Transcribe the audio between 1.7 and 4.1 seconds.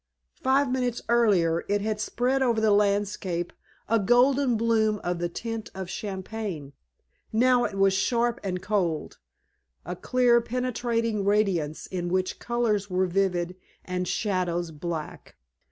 had spread over the landscape a